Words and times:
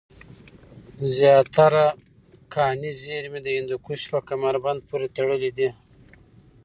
زیاتره 1.15 1.85
کاني 2.53 2.91
زېرمي 3.01 3.39
د 3.43 3.47
هندوکش 3.57 4.01
په 4.11 4.19
کمربند 4.29 4.79
پورې 4.89 5.07
تړلې 5.15 5.51
دی 5.57 5.69